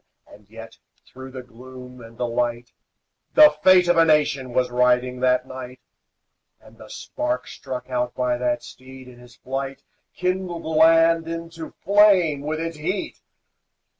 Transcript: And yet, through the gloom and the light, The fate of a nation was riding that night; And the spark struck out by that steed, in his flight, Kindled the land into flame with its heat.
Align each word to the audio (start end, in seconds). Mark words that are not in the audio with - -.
And 0.25 0.49
yet, 0.49 0.79
through 1.05 1.29
the 1.29 1.43
gloom 1.43 2.01
and 2.03 2.17
the 2.17 2.25
light, 2.25 2.71
The 3.35 3.51
fate 3.61 3.87
of 3.87 3.97
a 3.97 4.03
nation 4.03 4.51
was 4.51 4.71
riding 4.71 5.19
that 5.19 5.45
night; 5.47 5.79
And 6.59 6.79
the 6.79 6.89
spark 6.89 7.45
struck 7.47 7.87
out 7.87 8.15
by 8.15 8.39
that 8.39 8.63
steed, 8.63 9.07
in 9.07 9.19
his 9.19 9.35
flight, 9.35 9.83
Kindled 10.15 10.63
the 10.63 10.69
land 10.69 11.27
into 11.27 11.75
flame 11.83 12.41
with 12.41 12.59
its 12.59 12.77
heat. 12.77 13.21